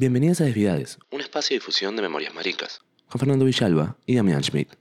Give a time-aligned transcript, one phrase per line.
[0.00, 2.82] Bienvenidos a Desviades, un espacio de difusión de memorias maricas.
[3.08, 4.74] Con Fernando Villalba y Damián Schmidt.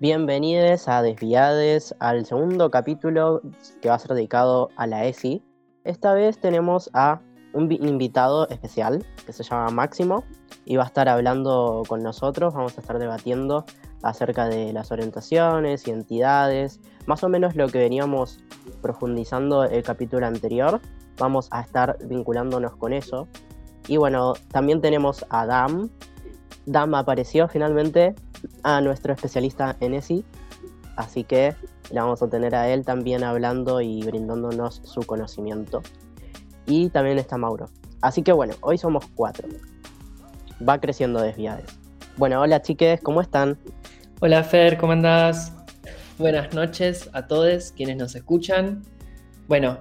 [0.00, 3.42] Bienvenidos a Desviades, al segundo capítulo
[3.82, 5.42] que va a ser dedicado a la ESI.
[5.84, 7.20] Esta vez tenemos a
[7.52, 10.24] un invitado especial que se llama Máximo
[10.64, 13.66] y va a estar hablando con nosotros, vamos a estar debatiendo
[14.02, 18.38] acerca de las orientaciones, identidades, más o menos lo que veníamos
[18.80, 20.80] profundizando el capítulo anterior,
[21.22, 23.28] vamos a estar vinculándonos con eso.
[23.86, 25.88] Y bueno, también tenemos a Dam.
[26.66, 28.16] Dam apareció finalmente
[28.64, 30.24] a nuestro especialista en ESI,
[30.96, 31.54] así que
[31.92, 35.82] le vamos a tener a él también hablando y brindándonos su conocimiento.
[36.66, 37.68] Y también está Mauro.
[38.00, 39.48] Así que bueno, hoy somos cuatro.
[40.68, 41.66] Va creciendo desviades.
[42.16, 43.58] Bueno, hola chiques, ¿cómo están?
[44.20, 45.52] Hola Fer, ¿cómo andás?
[46.18, 48.82] Buenas noches a todos quienes nos escuchan.
[49.46, 49.78] Bueno,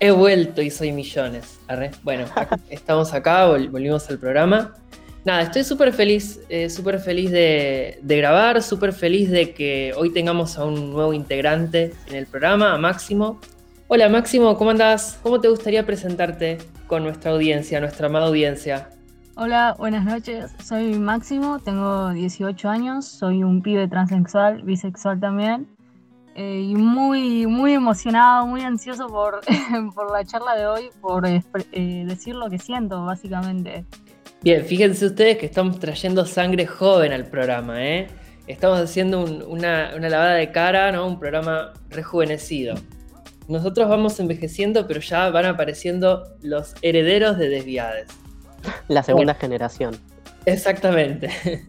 [0.00, 1.60] he vuelto y soy millones.
[2.02, 2.24] Bueno,
[2.70, 4.74] estamos acá, volvimos al programa.
[5.24, 10.10] Nada, estoy súper feliz, eh, súper feliz de, de grabar, súper feliz de que hoy
[10.10, 13.38] tengamos a un nuevo integrante en el programa, a Máximo.
[13.88, 15.18] Hola Máximo, ¿cómo andás?
[15.22, 18.88] ¿Cómo te gustaría presentarte con nuestra audiencia, nuestra amada audiencia?
[19.36, 20.50] Hola, buenas noches.
[20.64, 25.68] Soy Máximo, tengo 18 años, soy un pibe transexual, bisexual también.
[26.34, 29.40] Eh, y muy, muy emocionado, muy ansioso por,
[29.94, 31.42] por la charla de hoy, por eh,
[32.06, 33.84] decir lo que siento, básicamente.
[34.42, 38.08] Bien, fíjense ustedes que estamos trayendo sangre joven al programa, ¿eh?
[38.46, 41.06] Estamos haciendo una, una, lavada de cara, ¿no?
[41.06, 42.74] Un programa rejuvenecido.
[43.48, 48.08] Nosotros vamos envejeciendo, pero ya van apareciendo los herederos de Desviades.
[48.88, 49.96] La segunda generación.
[50.46, 51.30] Exactamente.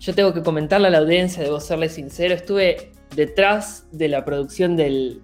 [0.00, 4.76] Yo tengo que comentarle a la audiencia, debo serle sincero, estuve detrás de la producción
[4.76, 5.20] del,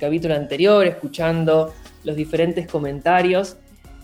[0.00, 1.72] capítulo anterior, escuchando
[2.04, 3.56] los diferentes comentarios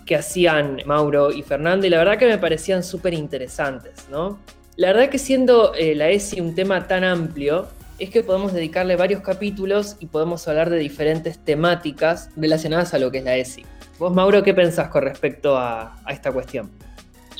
[0.06, 4.39] que hacían Mauro y Fernando, y la verdad que me parecían súper interesantes, ¿no?
[4.77, 7.68] La verdad que siendo eh, la ESI un tema tan amplio,
[7.98, 13.11] es que podemos dedicarle varios capítulos y podemos hablar de diferentes temáticas relacionadas a lo
[13.11, 13.64] que es la ESI.
[13.98, 16.70] Vos, Mauro, ¿qué pensás con respecto a, esta cuestión?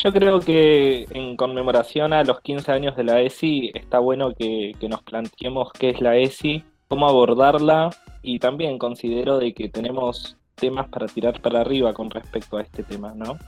[0.05, 4.75] Yo creo que en conmemoración a los 15 años de la ESI está bueno que,
[4.89, 7.91] nos planteemos qué es la ESI, cómo abordarla
[8.21, 12.83] y también considero de que tenemos temas para tirar para arriba con respecto a este
[12.83, 13.39] tema, ¿no?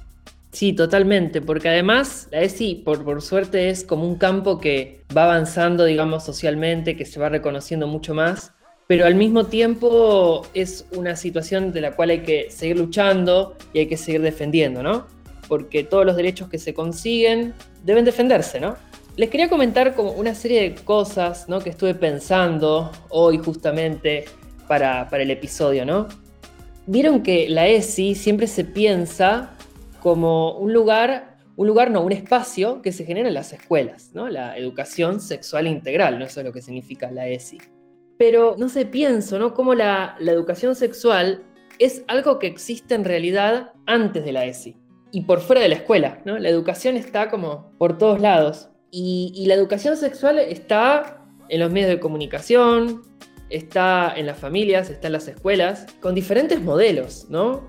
[0.52, 5.24] Sí, totalmente, porque además la ESI, por, por, suerte, es como un campo que va
[5.24, 8.54] avanzando, digamos, socialmente, que se va reconociendo mucho más
[8.86, 13.78] pero al mismo tiempo es una situación de la cual hay que seguir luchando y
[13.78, 15.06] hay que seguir defendiendo, ¿no?
[15.48, 18.76] Porque todos los derechos que se consiguen deben defenderse, ¿no?
[19.16, 21.60] Les quería comentar como una serie de cosas ¿no?
[21.60, 24.24] que estuve pensando hoy justamente
[24.66, 26.08] para, para el episodio, ¿no?
[26.86, 29.56] Vieron que la ESI siempre se piensa
[30.00, 34.28] como un lugar, un lugar no, un espacio que se genera en las escuelas, ¿no?
[34.28, 36.24] La educación sexual integral, ¿no?
[36.24, 37.58] Eso es lo que significa la ESI.
[38.18, 39.54] Pero no sé, pienso, ¿no?
[39.54, 41.44] Cómo la, educación sexual
[41.78, 44.76] es algo que existe en realidad antes de la ESI
[45.14, 46.40] y por fuera de la escuela, ¿no?
[46.40, 48.68] La educación está como por todos lados.
[48.90, 53.02] Y, la educación sexual está en los medios de comunicación,
[53.48, 57.68] está en las familias, está en las escuelas, con diferentes modelos, ¿no?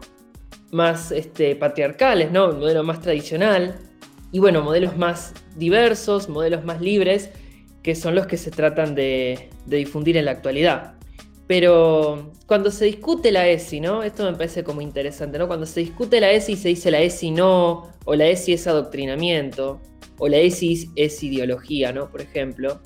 [0.71, 2.49] Más este, patriarcales, ¿no?
[2.49, 3.75] Un modelo más tradicional.
[4.31, 7.29] Y bueno, modelos más diversos, modelos más libres
[7.83, 10.94] que son los que se tratan de, difundir en la actualidad.
[11.47, 14.01] Pero cuando se discute la ESI, ¿no?
[14.01, 15.47] Esto me parece como interesante, ¿no?
[15.47, 19.79] Cuando se discute la ESI se dice la ESI no, o la ESI es adoctrinamiento,
[20.17, 22.09] o la ESI es ideología, ¿no?
[22.09, 22.81] Por ejemplo.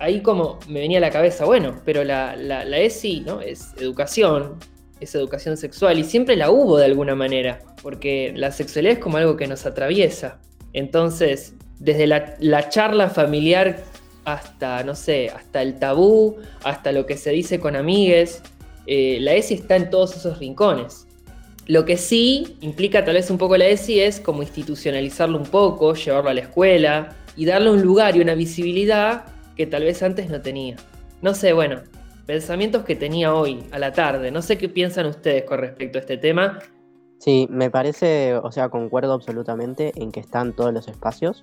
[0.00, 3.40] Ahí como me venía a la cabeza, bueno, pero la, la, la ESI, ¿no?
[3.40, 4.58] Es educación,
[5.00, 9.18] es educación sexual, y siempre la hubo de alguna manera, porque la sexualidad es como
[9.18, 10.40] algo que nos atraviesa.
[10.72, 13.84] Entonces, desde la, la charla familiar
[14.24, 18.42] hasta, no sé, hasta el tabú, hasta lo que se dice con amigues.
[18.86, 21.06] Eh, la ESI está en todos esos rincones.
[21.66, 25.94] Lo que sí implica tal vez un poco la ESI es como institucionalizarlo un poco,
[25.94, 29.24] llevarlo a la escuela y darle un lugar y una visibilidad
[29.56, 30.76] que tal vez antes no tenía.
[31.22, 31.80] No sé, bueno,
[32.26, 34.30] pensamientos que tenía hoy a la tarde.
[34.30, 36.58] No sé qué piensan ustedes con respecto a este tema.
[37.18, 41.42] Sí, me parece, o sea, concuerdo absolutamente en que están todos los espacios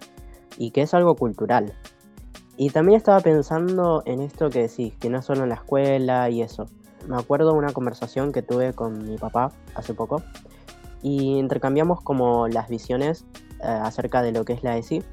[0.57, 1.73] y que es algo cultural.
[2.57, 6.41] Y también estaba pensando en esto que decís, que no solo en la escuela y
[6.41, 6.67] eso.
[7.07, 10.21] Me acuerdo una conversación que tuve con mi papá hace poco
[11.01, 13.25] y intercambiamos como las visiones
[13.59, 15.03] eh, acerca de lo que es la ESI.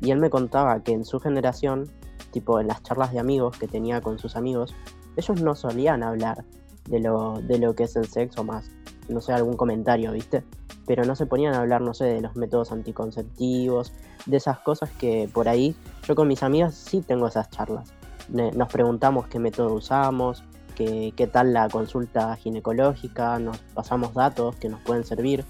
[0.00, 1.90] Y él me contaba que en su generación,
[2.30, 4.74] tipo en las charlas de amigos que tenía con sus amigos,
[5.16, 6.44] ellos no solían hablar
[6.88, 8.70] de lo, de lo que es el sexo más.
[9.08, 10.44] No sé, algún comentario, ¿viste?
[10.86, 13.92] Pero no se ponían a hablar, no sé, de los métodos anticonceptivos,
[14.26, 15.74] de esas cosas que por ahí
[16.06, 17.92] yo con mis amigas sí tengo esas charlas.
[18.28, 20.42] Nos preguntamos qué método usamos,
[20.74, 25.44] qué, qué tal la consulta ginecológica, nos pasamos datos que nos pueden servir.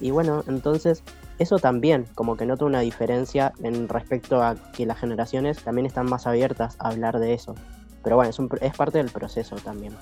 [0.00, 1.02] Y bueno, entonces
[1.38, 6.06] eso también, como que noto una diferencia en respecto a que las generaciones también están
[6.06, 7.54] más abiertas a hablar de eso.
[8.02, 9.94] Pero bueno, es, es parte del proceso también.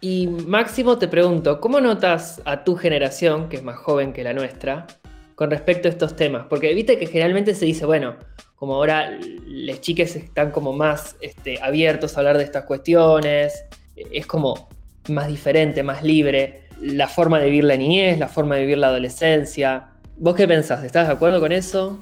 [0.00, 4.32] Y Máximo, te pregunto, ¿cómo notas a tu generación, que es más joven que la
[4.32, 4.86] nuestra,
[5.34, 6.46] con respecto a estos temas?
[6.48, 8.14] Porque viste que generalmente se dice, bueno,
[8.54, 13.64] como ahora las chiques están como más este, abiertos a hablar de estas cuestiones,
[13.96, 14.68] es como
[15.08, 18.88] más diferente, más libre, la forma de vivir la niñez, la forma de vivir la
[18.88, 19.88] adolescencia.
[20.16, 20.84] ¿Vos qué pensás?
[20.84, 21.98] ¿Estás de acuerdo con eso?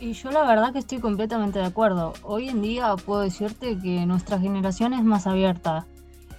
[0.00, 2.12] Y yo la verdad que estoy completamente de acuerdo.
[2.22, 5.86] Hoy en día puedo decirte que nuestra generación es más abierta.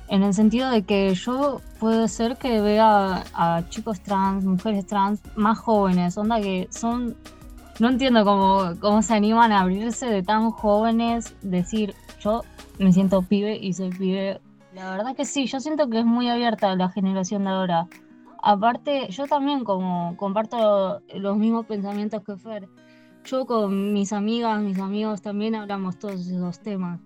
[0.07, 5.21] En el sentido de que yo puedo ser que vea a chicos trans, mujeres trans
[5.35, 7.15] más jóvenes, onda que son...
[7.79, 12.43] No entiendo cómo, cómo se animan a abrirse de tan jóvenes, decir yo
[12.79, 14.39] me siento pibe y soy pibe.
[14.73, 17.87] La verdad que sí, yo siento que es muy abierta la generación de ahora.
[18.41, 22.69] Aparte, yo también como comparto los mismos pensamientos que Fer,
[23.23, 26.99] yo con mis amigas, mis amigos también hablamos todos esos temas.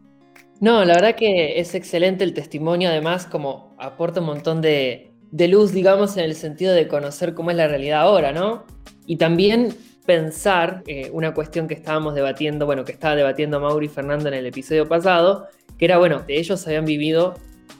[0.59, 5.71] No, la verdad que es excelente el testimonio, además como aporta un montón de, luz,
[5.71, 8.65] digamos, en el sentido de conocer cómo es la realidad ahora, ¿no?
[9.05, 9.73] Y también
[10.05, 14.33] pensar eh, una cuestión que estábamos debatiendo, bueno, que estaba debatiendo Mauri y Fernando en
[14.33, 15.47] el episodio pasado,
[15.77, 17.35] que era, bueno, que ellos habían vivido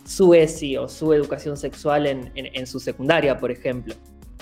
[0.06, 3.94] su ESI o su educación sexual en, su secundaria, por ejemplo,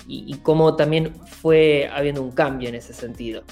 [0.06, 3.42] y, cómo también fue habiendo un cambio en ese sentido.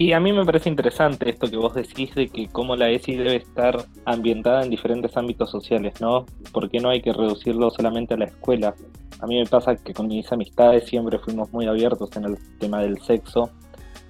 [0.00, 3.16] Y a mí me parece interesante esto que vos decís de que cómo la ESI
[3.16, 6.24] debe estar ambientada en diferentes ámbitos sociales, ¿no?
[6.52, 8.76] Porque no hay que reducirlo solamente a la escuela.
[9.18, 12.80] A mí me pasa que con mis amistades siempre fuimos muy abiertos en el tema
[12.80, 13.50] del sexo.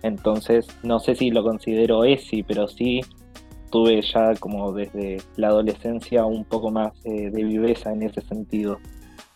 [0.03, 3.01] Entonces, no sé si lo considero ESI, pero sí
[3.71, 8.79] tuve ya como desde la adolescencia un poco más eh, de viveza en ese sentido.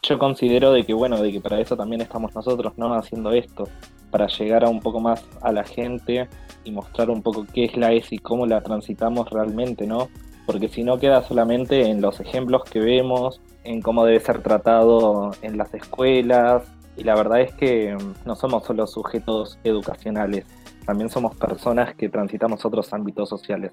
[0.05, 2.93] Yo considero de que bueno, de que para eso también estamos nosotros, ¿no?
[2.93, 3.69] Haciendo esto,
[4.11, 6.29] para llegar a un poco más a la gente
[6.65, 10.09] y mostrar un poco qué es la ESI cómo la transitamos realmente, ¿no?
[10.45, 15.31] Porque si no queda solamente en los ejemplos que vemos, en cómo debe ser tratado
[15.41, 16.65] en las escuelas,
[16.97, 17.97] y la verdad es que
[18.27, 20.47] no somos solo sujetos educacionales,
[20.85, 23.71] también somos personas que transitamos otros ámbitos sociales.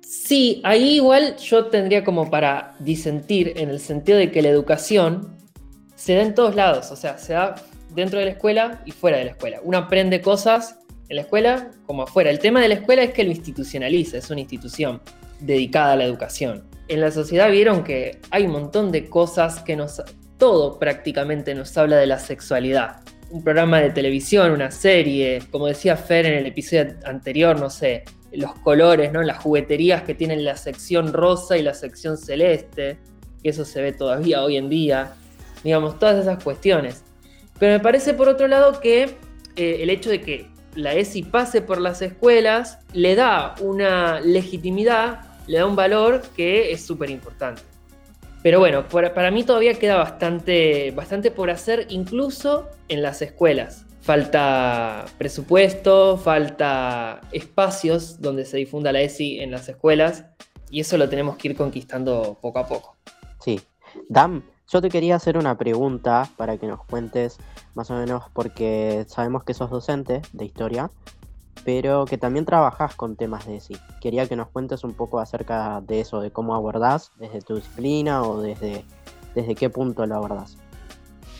[0.00, 5.35] Sí, ahí igual yo tendría como para disentir en el sentido de que la educación
[5.96, 7.56] se da en todos lados, o sea, se da
[7.94, 9.60] dentro de la escuela y fuera de la escuela.
[9.64, 10.78] Uno aprende cosas
[11.08, 12.30] en la escuela como afuera.
[12.30, 15.00] El tema de la escuela es que lo institucionaliza, es una institución
[15.40, 16.64] dedicada a la educación.
[16.88, 20.02] En la sociedad vieron que hay un montón de cosas que nos...
[20.38, 23.00] Todo prácticamente nos habla de la sexualidad.
[23.30, 28.04] Un programa de televisión, una serie, como decía Fer en el episodio anterior, no sé,
[28.32, 29.22] los colores, ¿no?
[29.22, 32.98] Las jugueterías que tienen la sección rosa y la sección celeste,
[33.42, 35.14] que eso se ve todavía hoy en día,
[35.64, 37.04] digamos, todas esas cuestiones.
[37.58, 39.16] Pero me parece por otro lado que
[39.56, 45.20] eh, el hecho de que la ESI pase por las escuelas le da una legitimidad,
[45.46, 47.62] le da un valor que es súper importante.
[48.42, 53.86] Pero bueno, para mí todavía queda bastante, bastante por hacer, incluso en las escuelas.
[54.02, 60.26] Falta presupuesto, falta espacios donde se difunda la ESI en las escuelas
[60.70, 62.96] y eso lo tenemos que ir conquistando poco a poco.
[63.40, 63.60] Sí.
[64.08, 67.38] Dam, yo te quería hacer una pregunta para que nos cuentes
[67.74, 70.90] más o menos porque sabemos que sos docente de historia,
[71.64, 73.76] pero que también trabajas con temas de ESI.
[74.00, 78.22] Quería que nos cuentes un poco acerca de eso, de cómo abordás desde tu disciplina
[78.22, 78.84] o desde,
[79.34, 80.56] desde qué punto lo abordás.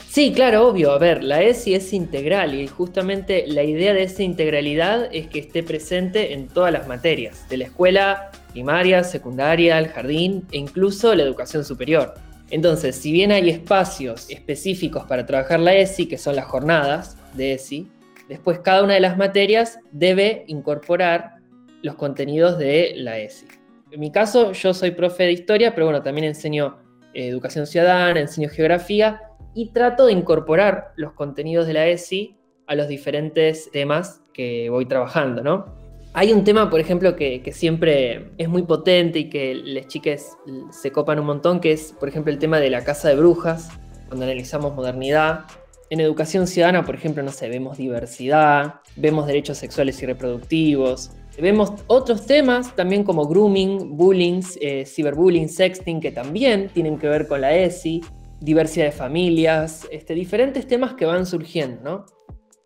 [0.08, 0.92] Sí, claro, obvio.
[0.92, 5.40] A ver, la ESI es integral y justamente la idea de esa integralidad es que
[5.40, 11.14] esté presente en todas las materias, de la escuela primaria, secundaria, el jardín e incluso
[11.14, 12.14] la educación superior.
[12.50, 17.54] Entonces, si bien hay espacios específicos para trabajar la ESI, que son las jornadas de
[17.54, 17.88] ESI,
[18.28, 21.36] después cada una de las materias debe incorporar
[21.82, 23.46] los contenidos de la ESI.
[23.90, 26.76] En mi caso, yo soy profe de historia, pero bueno, también enseño
[27.14, 29.22] eh, educación ciudadana, enseño geografía
[29.54, 32.36] y trato de incorporar los contenidos de la ESI
[32.66, 35.85] a los diferentes temas que voy trabajando, ¿no?
[36.18, 40.38] Hay un tema, por ejemplo, que, siempre es muy potente y que las chicas
[40.70, 43.68] se copan un montón, que es, por ejemplo, el tema de la casa de brujas,
[44.08, 45.44] cuando analizamos modernidad.
[45.90, 51.74] En educación ciudadana, por ejemplo, no sé, vemos diversidad, vemos derechos sexuales y reproductivos, vemos
[51.86, 57.42] otros temas también como grooming, bullying, eh, ciberbullying, sexting, que también tienen que ver con
[57.42, 58.00] la ESI
[58.40, 62.15] diversidad de familias, este, diferentes temas que van surgiendo, ¿no?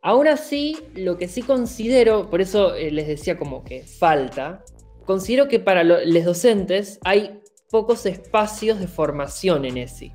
[0.03, 4.65] Aún así, lo que sí considero, por eso eh, les decía como que falta,
[5.05, 7.41] considero que para los docentes hay
[7.71, 10.13] pocos espacios de formación en ESI.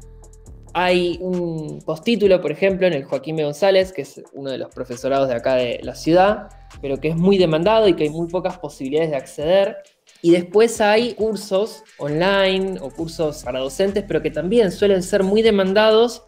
[0.74, 3.38] Hay un postítulo, por ejemplo, en el Joaquín.
[3.38, 6.50] González, que es uno de los profesorados de acá de la ciudad,
[6.82, 9.78] pero que es muy demandado y que hay muy pocas posibilidades de acceder.
[10.22, 15.44] Y después hay cursos online o cursos para docentes, pero que también suelen ser muy
[15.44, 16.24] demandados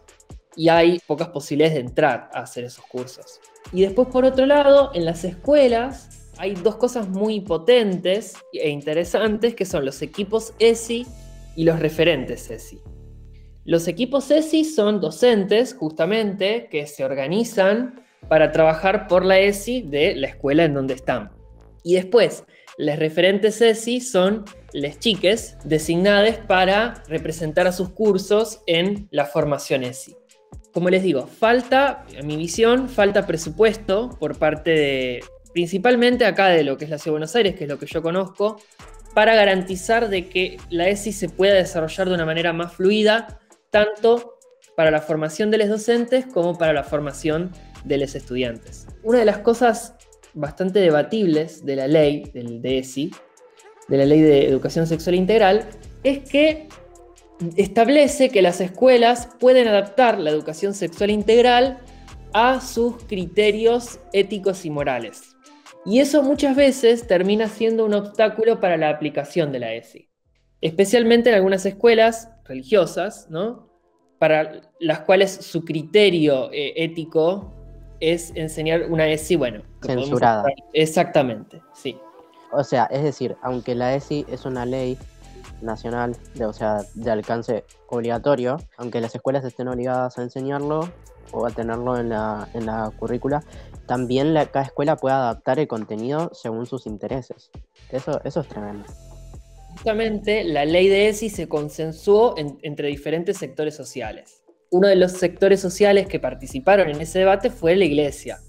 [0.58, 3.40] y hay pocas posibilidades de entrar a hacer esos cursos.
[3.72, 9.54] Y después, por otro lado, en las escuelas hay dos cosas muy potentes e interesantes
[9.54, 11.06] que son los equipos ESI
[11.54, 12.80] y los referentes ESI.
[13.64, 20.16] Los equipos ESI son docentes, justamente, que se organizan para trabajar por la ESI de
[20.16, 21.30] la escuela en donde están.
[21.84, 22.42] Y después,
[22.78, 29.84] los referentes ESI son les chiques designadas para representar a sus cursos en la formación
[29.84, 30.16] ESI
[30.72, 36.64] como les digo, falta, en mi visión, falta presupuesto por parte de, principalmente acá de
[36.64, 38.60] lo que es la Ciudad de Buenos Aires, que es lo que yo conozco,
[39.14, 44.38] para garantizar de que la ESI se pueda desarrollar de una manera más fluida, tanto
[44.76, 47.50] para la formación de los docentes como para la formación
[47.84, 48.86] de los estudiantes.
[49.02, 49.94] Una de las cosas
[50.34, 53.10] bastante debatibles de la ley del ESI,
[53.88, 55.64] de la ley de educación sexual integral,
[56.04, 56.68] es que
[57.56, 61.78] establece que las escuelas pueden adaptar la educación sexual integral
[62.32, 65.36] a sus criterios éticos y morales.
[65.84, 70.08] Y eso muchas veces termina siendo un obstáculo para la aplicación de la ESI,
[70.60, 73.68] especialmente en algunas escuelas religiosas, ¿no?
[74.18, 77.54] para las cuales su criterio eh, ético
[78.00, 80.44] es enseñar una ESI, bueno, censurada.
[80.72, 81.96] Exactamente, sí.
[82.52, 84.96] O sea, es decir, aunque la ESI es una ley
[85.60, 90.88] nacional, de, o sea, de alcance obligatorio, aunque las escuelas estén obligadas a enseñarlo
[91.32, 93.42] o a tenerlo en la, en la currícula,
[93.86, 97.50] también cada escuela puede adaptar el contenido según sus intereses.
[97.90, 98.84] Eso, eso es tremendo.
[99.72, 104.42] Justamente la ley de ESI se consensuó entre diferentes sectores sociales.
[104.70, 108.40] Uno de los sectores sociales que participaron en ese debate fue la iglesia.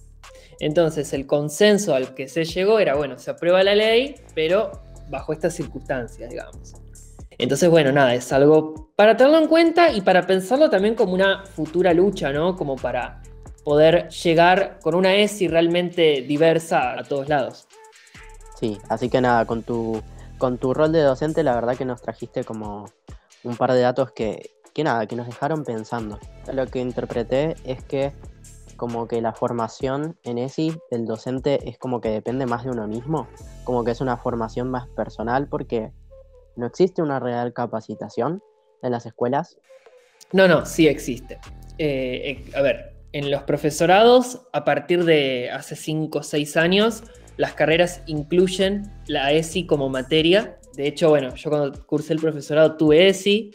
[0.59, 4.71] Entonces el consenso al que se llegó era, bueno, se aprueba la ley, pero
[5.09, 6.73] bajo estas circunstancias, digamos.
[7.39, 11.45] Entonces, bueno, nada, es algo para tenerlo en cuenta y para pensarlo también como una
[11.45, 12.57] futura lucha, ¿no?
[12.57, 13.21] Como para
[13.63, 17.67] poder llegar con una ESI realmente diversa a todos lados.
[18.59, 20.01] Sí, así que nada, con tu,
[20.37, 22.89] con tu rol de docente, la verdad que nos trajiste como
[23.45, 26.19] un par de datos que, que nada, que nos dejaron pensando.
[26.51, 28.11] Lo que interpreté es que
[28.75, 32.85] como que la formación en ESI del docente es como que depende más de uno
[32.85, 33.29] mismo,
[33.63, 35.93] como que es una formación más personal porque
[36.59, 38.43] ¿No existe una real capacitación
[38.83, 39.57] en las escuelas?
[40.33, 41.39] No, no, sí existe.
[41.77, 47.03] Eh, eh, a ver, en los profesorados, a partir de hace 5 o 6 años,
[47.37, 50.59] las carreras incluyen la ESI como materia.
[50.75, 53.51] De hecho, bueno, yo cuando cursé el profesorado tuve ESI.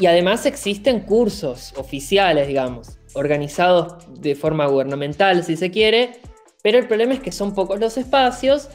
[0.00, 6.20] Y además existen cursos oficiales, digamos, organizados de forma gubernamental, si se quiere.
[6.62, 8.68] Pero el problema es que son pocos los espacios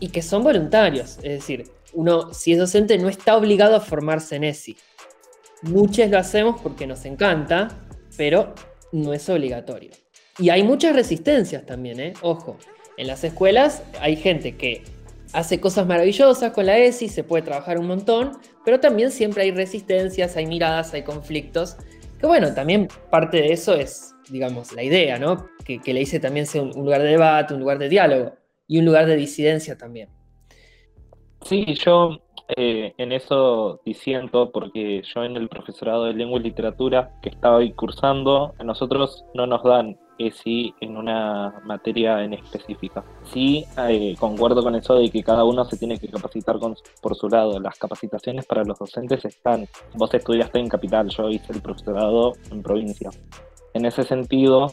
[0.00, 1.18] y que son voluntarios.
[1.18, 4.76] Es decir, uno, si es docente, no está obligado a formarse en ESI.
[5.62, 7.68] Muchos lo hacemos porque nos encanta,
[8.16, 8.54] pero
[8.92, 9.90] no es obligatorio.
[10.38, 12.12] Y hay muchas resistencias también, ¿eh?
[12.22, 12.58] Ojo,
[12.96, 14.84] en las escuelas hay gente que
[15.32, 19.50] hace cosas maravillosas con la ESI, se puede trabajar un montón, pero también siempre hay
[19.50, 21.76] resistencias, hay miradas, hay conflictos.
[22.20, 25.48] Que bueno, también parte de eso es, digamos, la idea, ¿no?
[25.64, 28.34] Que, que le hice también sea un lugar de debate, un lugar de diálogo
[28.66, 30.08] y un lugar de disidencia también.
[31.42, 32.18] Sí, yo
[32.56, 37.58] eh, en eso diciendo, porque yo en el profesorado de lengua y literatura que estaba
[37.58, 43.04] ahí cursando, a nosotros no nos dan ESI en una materia en específica.
[43.24, 46.56] Sí, eh, concuerdo con eso de que cada uno se tiene que capacitar
[47.02, 47.60] por su lado.
[47.60, 49.68] Las capacitaciones para los docentes están.
[49.94, 53.10] Vos estudiaste en capital, yo hice el profesorado en provincia.
[53.74, 54.72] En ese sentido,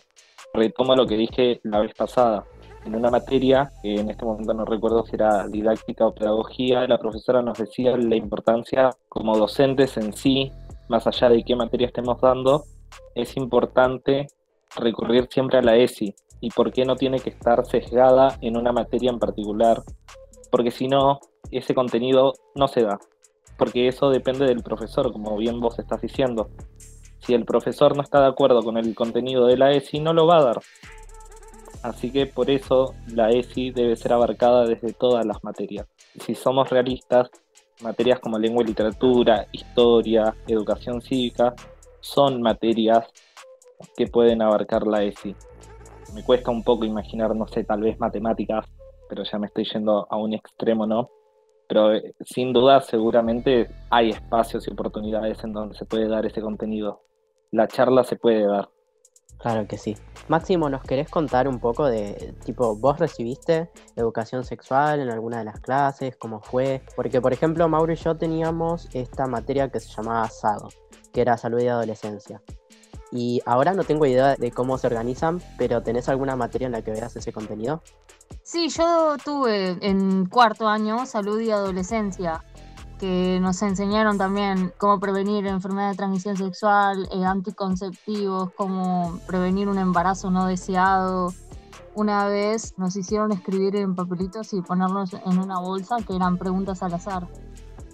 [0.54, 2.46] retomo lo que dije la vez pasada
[2.86, 6.98] en una materia, que en este momento no recuerdo si era didáctica o pedagogía, la
[6.98, 10.52] profesora nos decía la importancia como docentes en sí,
[10.88, 12.64] más allá de qué materia estemos dando,
[13.16, 14.28] es importante
[14.76, 18.72] recurrir siempre a la ESI y por qué no tiene que estar sesgada en una
[18.72, 19.82] materia en particular,
[20.52, 21.20] porque si no,
[21.52, 23.00] ese contenido no se da,
[23.58, 26.50] porque eso depende del profesor, como bien vos estás diciendo.
[27.20, 30.28] Si el profesor no está de acuerdo con el contenido de la ESI, no lo
[30.28, 30.62] va a dar.
[31.86, 35.86] Así que por eso la ESI debe ser abarcada desde todas las materias.
[36.20, 37.30] Si somos realistas,
[37.84, 41.54] materias como lengua y literatura, historia, educación cívica,
[42.00, 43.06] son materias
[43.96, 45.36] que pueden abarcar la ESI.
[46.16, 48.66] Me cuesta un poco imaginar, no sé, tal vez matemáticas,
[49.08, 51.12] pero ya me estoy yendo a un extremo, ¿no?
[51.68, 56.42] Pero eh, sin duda seguramente hay espacios y oportunidades en donde se puede dar ese
[56.42, 57.04] contenido.
[57.52, 58.70] La charla se puede dar.
[59.38, 59.96] Claro que sí.
[60.28, 65.46] Máximo, ¿nos querés contar un poco de, tipo, vos recibiste educación sexual en alguna de
[65.46, 66.16] las clases?
[66.18, 66.82] ¿Cómo fue?
[66.96, 70.70] Porque, por ejemplo, Mauro y yo teníamos esta materia que se llamaba SADO,
[71.14, 72.42] que era salud y adolescencia.
[73.12, 76.82] Y ahora no tengo idea de cómo se organizan, pero ¿tenés alguna materia en la
[76.82, 77.84] que veas ese contenido?
[78.42, 82.44] Sí, yo tuve en cuarto año salud y adolescencia,
[83.00, 89.78] que nos enseñaron también cómo prevenir enfermedad de transmisión sexual, eh, anticonceptivos, cómo prevenir un
[89.78, 91.34] embarazo no deseado.
[91.94, 96.84] Una vez nos hicieron escribir en papelitos y ponernos en una bolsa que eran preguntas
[96.84, 97.28] al azar.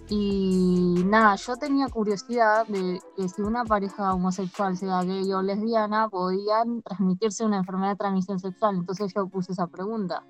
[0.08, 6.08] Y nada, yo tenía curiosidad de que si una pareja homosexual, sea gay o lesbiana,
[6.08, 8.76] podían transmitirse una enfermedad de transmisión sexual.
[8.76, 10.22] Entonces yo puse esa pregunta.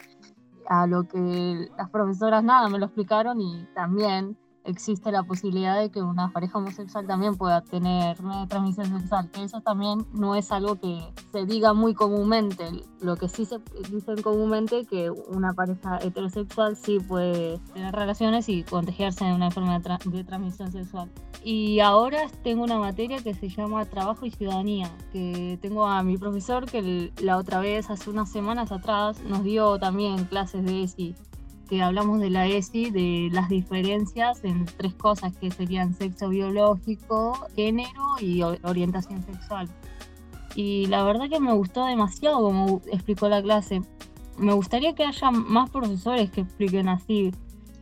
[0.68, 5.90] A lo que las profesoras nada me lo explicaron y también existe la posibilidad de
[5.90, 10.78] que una pareja homosexual también pueda tener una transmisión sexual, eso también no es algo
[10.78, 11.00] que
[11.32, 12.64] se diga muy comúnmente.
[13.00, 13.58] Lo que sí se
[13.90, 20.00] dice comúnmente que una pareja heterosexual sí puede tener relaciones y contagiarse de una enfermedad
[20.04, 21.10] de transmisión sexual.
[21.44, 26.16] Y ahora tengo una materia que se llama Trabajo y Ciudadanía, que tengo a mi
[26.16, 31.16] profesor que la otra vez, hace unas semanas atrás, nos dio también clases de ESI
[31.68, 37.46] que hablamos de la ESI, de las diferencias en tres cosas que serían sexo biológico,
[37.54, 39.68] género y orientación sexual.
[40.54, 43.82] Y la verdad que me gustó demasiado como explicó la clase.
[44.36, 47.32] Me gustaría que haya más profesores que expliquen así.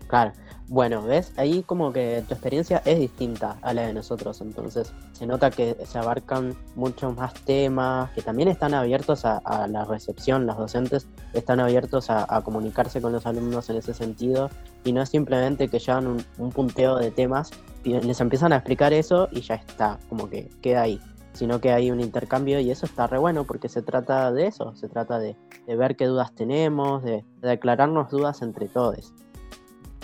[0.07, 0.33] Claro,
[0.71, 1.33] bueno, ¿ves?
[1.37, 5.77] Ahí como que tu experiencia es distinta a la de nosotros, entonces se nota que
[5.85, 11.59] se abarcan muchos más temas, que también están abiertos a, la recepción, los docentes están
[11.59, 14.49] abiertos a, comunicarse con los alumnos en ese sentido,
[14.85, 17.51] y no es simplemente que llevan un, un punteo de temas
[17.83, 21.01] y les empiezan a explicar eso y ya está, como que queda ahí
[21.33, 24.75] sino que hay un intercambio y eso está re bueno porque se trata de eso,
[24.75, 29.15] se trata de, ver qué dudas tenemos, de, de aclararnos dudas entre todos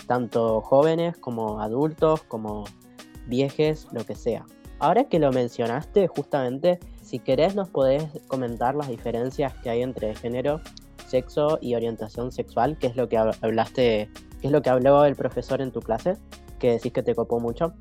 [0.05, 2.65] tanto jóvenes como adultos, como
[3.25, 4.45] viejes, lo que sea.
[4.79, 10.13] Ahora que lo mencionaste, justamente, si querés nos podés comentar las diferencias que hay entre
[10.15, 10.61] género,
[11.07, 14.09] sexo y orientación sexual, que es lo que hablaste,
[14.41, 16.17] qué es lo que habló el profesor en tu clase,
[16.59, 17.73] que decís que te copó mucho.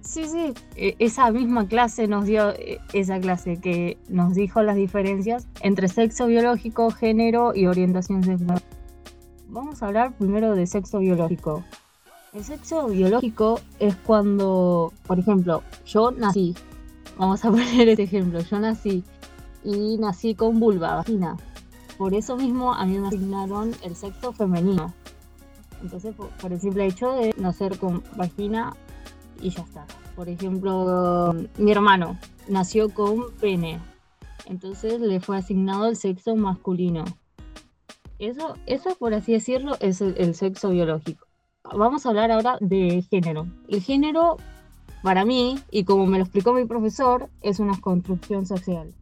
[0.00, 4.76] Sí, sí, e, esa misma clase nos dio, e, esa clase que nos dijo las
[4.76, 8.62] diferencias entre sexo biológico, género y orientación sexual.
[9.54, 11.62] Vamos a hablar primero de sexo biológico.
[12.32, 16.56] El sexo biológico es cuando, por ejemplo, yo nací,
[17.16, 19.04] vamos a poner este ejemplo, yo nací
[19.62, 21.36] y nací con vulva, vagina.
[21.96, 24.92] Por eso mismo a mí me asignaron el sexo femenino.
[25.80, 28.74] Entonces, por, el simple hecho de nacer con vagina
[29.40, 29.86] y ya está.
[30.16, 33.78] Por ejemplo, mi hermano nació con pene.
[34.46, 37.04] Entonces le fue asignado el sexo masculino.
[38.18, 41.26] Eso, eso por así decirlo, es el, sexo biológico.
[41.64, 43.46] Vamos a hablar ahora de género.
[43.68, 44.36] El género,
[45.02, 48.94] para mí, y como me lo explicó mi profesor, es una construcción social.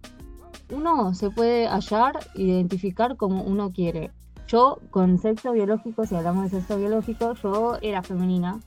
[0.70, 4.10] Uno se puede hallar, identificar como uno quiere.
[4.48, 8.60] Yo, con sexo biológico, si hablamos de sexo biológico, yo era femenina,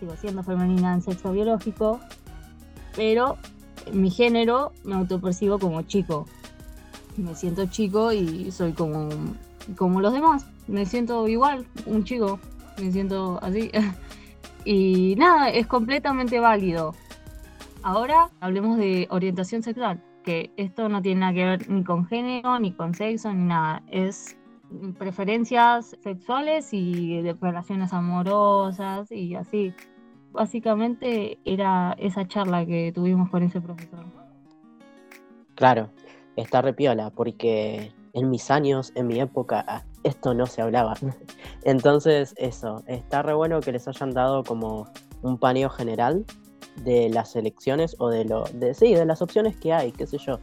[0.00, 2.00] sigo siendo femenina en sexo biológico,
[2.96, 3.36] pero
[3.92, 6.26] mi género me autopercibo como chico.
[7.16, 9.08] Me siento chico y soy como
[9.76, 10.46] como los demás.
[10.66, 12.38] Me siento igual, un chico,
[12.78, 13.70] me siento así.
[14.64, 16.94] y nada, es completamente válido.
[17.82, 22.58] Ahora hablemos de orientación sexual, que esto no tiene nada que ver ni con género,
[22.60, 23.82] ni con sexo, ni nada.
[23.88, 24.36] Es
[24.98, 29.74] preferencias sexuales y relaciones amorosas y así.
[30.32, 34.04] Básicamente era esa charla que tuvimos con ese profesor.
[35.54, 35.90] Claro,
[36.36, 40.94] está repiola porque en mis años, en mi época, esto no se hablaba.
[41.64, 44.88] Entonces, eso, está re bueno que les hayan dado como
[45.22, 46.24] un paneo general
[46.76, 50.18] de las elecciones o de lo, de, sí, de las opciones que hay, qué sé
[50.18, 50.38] yo.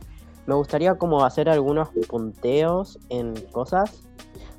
[0.45, 4.07] Me gustaría como hacer algunos punteos en cosas,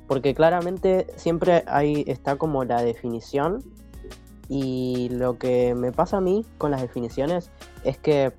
[0.07, 3.63] porque claramente siempre ahí está como la definición
[4.47, 7.51] y lo que me pasa a mí con las definiciones
[7.83, 8.33] es que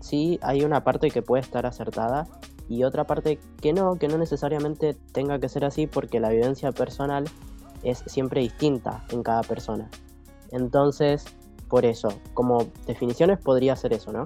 [0.00, 2.26] sí hay una parte que puede estar acertada,
[2.68, 6.72] y otra parte que no, que no necesariamente tenga que ser así porque la vivencia
[6.72, 7.24] personal
[7.82, 9.88] es siempre distinta en cada persona.
[10.50, 11.24] Entonces,
[11.68, 14.24] por eso, como definiciones podría ser eso, ¿no?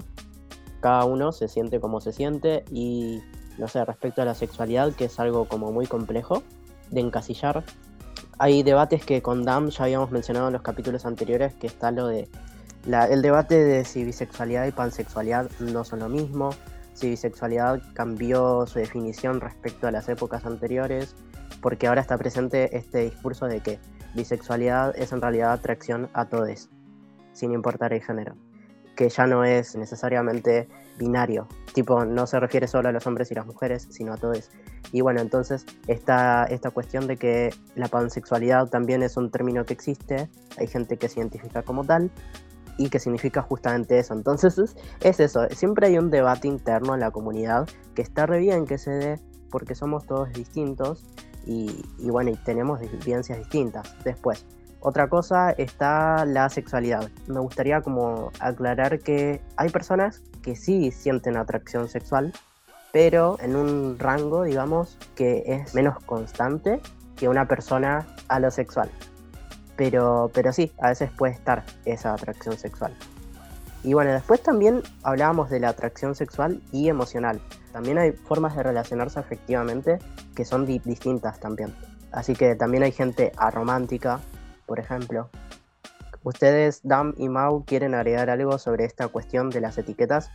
[0.81, 3.21] cada uno se siente como se siente y,
[3.57, 6.43] no sé, respecto a la sexualidad, que es algo como muy complejo
[6.89, 7.63] de encasillar.
[8.37, 12.07] Hay debates que con Dam ya habíamos mencionado en los capítulos anteriores, que está lo
[12.07, 12.27] de
[13.11, 16.49] el debate de si bisexualidad y pansexualidad no son lo mismo,
[16.93, 21.15] si bisexualidad cambió su definición respecto a las épocas anteriores,
[21.61, 23.79] porque ahora está presente este discurso de que
[24.13, 26.69] bisexualidad es en realidad atracción a todos,
[27.33, 28.35] sin importar el género,
[28.95, 33.35] que ya no es necesariamente binario, tipo no se refiere solo a los hombres y
[33.35, 34.49] las mujeres, sino a todos.
[34.91, 39.73] Y bueno, entonces está esta cuestión de que la pansexualidad también es un término que
[39.73, 42.11] existe, hay gente que se identifica como tal,
[42.77, 44.13] y que significa justamente eso.
[44.13, 44.57] Entonces
[45.01, 48.77] es, eso, siempre hay un debate interno en la comunidad que está re bien que
[48.77, 51.05] se dé porque somos todos distintos
[51.45, 53.95] y, bueno, y tenemos vivencias distintas.
[54.03, 54.45] Después,
[54.79, 57.09] otra cosa está la sexualidad.
[57.27, 62.33] Me gustaría como aclarar que hay personas que sí sienten atracción sexual,
[62.91, 66.79] pero en un rango, digamos, que es menos constante
[67.15, 68.89] que una persona a lo sexual.
[69.75, 72.95] Pero, pero sí, a veces puede estar esa atracción sexual.
[73.83, 77.41] Y bueno, después también hablábamos de la atracción sexual y emocional.
[77.71, 79.97] También hay formas de relacionarse afectivamente
[80.35, 81.73] que son distintas también.
[82.11, 84.19] Así que también hay gente aromántica,
[84.67, 85.29] por ejemplo.
[86.23, 90.29] ¿Ustedes, Dam y Mau, quieren agregar algo sobre esta cuestión de las etiquetas?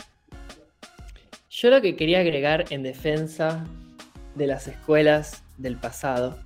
[1.48, 3.64] Yo lo que quería agregar en defensa
[4.34, 6.38] de las escuelas del pasado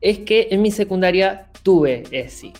[0.00, 2.52] es que en mi secundaria tuve ESI.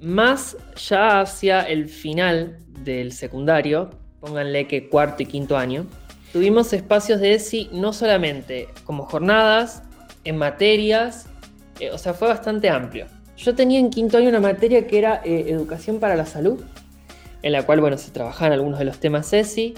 [0.00, 0.56] Más
[0.88, 5.86] ya hacia el final del secundario, pónganle que cuarto y quinto año,
[6.32, 9.82] tuvimos espacios de ESI no solamente como jornadas,
[10.24, 11.26] en materias,
[11.80, 13.06] eh, o sea, fue bastante amplio.
[13.36, 16.60] Yo tenía en quinto año una materia que era eh, educación para la salud,
[17.42, 19.74] en la cual, bueno, se trabajaban algunos de los temas ESI,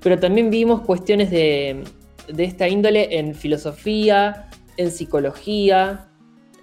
[0.00, 1.84] pero también vimos cuestiones de,
[2.28, 6.08] de esta índole en filosofía, en psicología,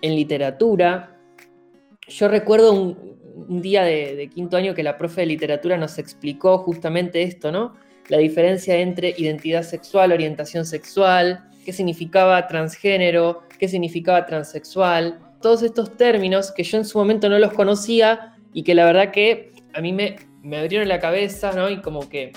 [0.02, 1.18] en literatura.
[2.08, 7.24] Yo recuerdo un, día de, quinto año que la profe de literatura nos explicó justamente
[7.24, 7.74] esto, ¿no?
[8.10, 15.96] La diferencia entre identidad sexual, orientación sexual, qué significaba transgénero, qué significaba transexual, todos estos
[15.96, 19.82] términos que yo en su momento no los conocía y que la verdad que a
[19.82, 21.70] mí me, me abrieron la cabeza, ¿no?
[21.70, 22.34] Y como que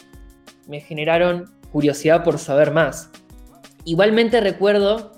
[0.69, 3.11] me generaron curiosidad por saber más.
[3.85, 5.12] Igualmente recuerdo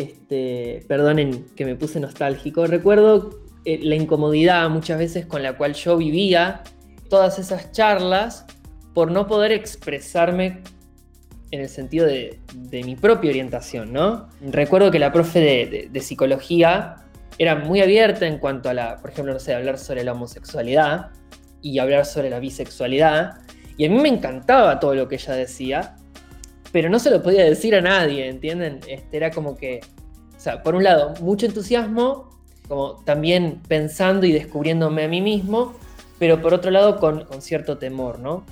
[0.00, 5.74] este, perdonen que me puse nostálgico, recuerdo eh, la incomodidad muchas veces con la cual
[5.74, 6.62] yo vivía
[7.08, 8.46] todas esas charlas
[8.94, 10.62] por no poder expresarme
[11.50, 12.38] en el sentido de,
[12.70, 14.28] mi propia orientación, ¿no?
[14.40, 16.96] Recuerdo que la profe de, psicología
[17.38, 21.10] era muy abierta en cuanto a la, por ejemplo, no sé, hablar sobre la homosexualidad
[21.60, 23.38] y hablar sobre la bisexualidad.
[23.76, 25.96] Y a mí me encantaba todo lo que ella decía,
[26.72, 28.80] pero no se lo podía decir a nadie, ¿entienden?
[28.88, 29.80] Este, era como que,
[30.36, 32.30] o sea, por un lado, mucho entusiasmo,
[32.68, 35.74] como también pensando y descubriéndome a mí mismo,
[36.18, 38.44] pero por otro lado con, cierto temor, ¿no?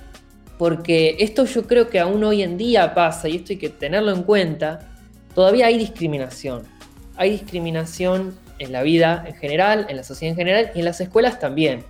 [0.57, 4.11] Porque esto yo creo que aún hoy en día pasa, y esto hay que tenerlo
[4.11, 4.91] en cuenta,
[5.33, 6.63] todavía hay discriminación.
[7.15, 10.99] Hay discriminación en la vida en general, en la sociedad en general y en las
[10.99, 11.85] escuelas también.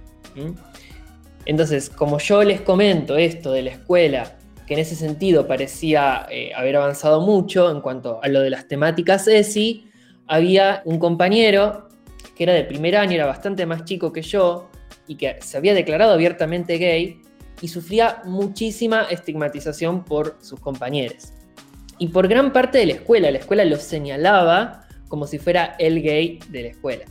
[1.45, 4.35] Entonces, como yo les comento esto de la escuela,
[4.69, 8.67] que en ese sentido parecía eh, haber avanzado mucho en cuanto a lo de las
[8.67, 9.89] temáticas ESI,
[10.27, 11.89] había un compañero
[12.36, 14.69] que era de primer año, era bastante más chico que yo
[15.08, 17.19] y que se había declarado abiertamente gay
[17.62, 21.34] y sufría muchísima estigmatización por sus compañeros.
[21.97, 26.03] Y por gran parte de la escuela, la escuela lo señalaba como si fuera el
[26.03, 27.05] gay de la escuela.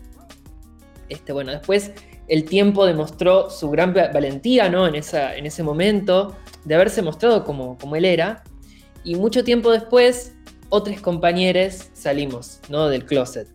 [1.08, 1.90] Este, bueno, después
[2.28, 4.86] el tiempo demostró su gran valentía ¿no?
[4.86, 8.42] en, esa, en ese momento de haberse mostrado como, como él era.
[9.04, 10.34] Y mucho tiempo después,
[10.68, 12.88] otros compañeros salimos ¿no?
[12.88, 13.48] del closet.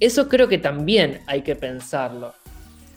[0.00, 2.34] Eso creo que también hay que pensarlo.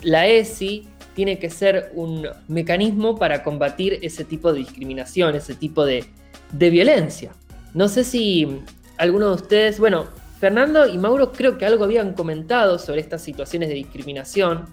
[0.02, 5.84] La ESI tiene que ser un mecanismo para combatir ese tipo de discriminación, ese tipo
[5.84, 6.04] de,
[6.52, 7.32] de violencia.
[7.74, 8.60] No sé si
[8.98, 10.06] alguno de ustedes, bueno,
[10.38, 14.66] Fernando y Mauro creo que algo habían comentado sobre estas situaciones de discriminación.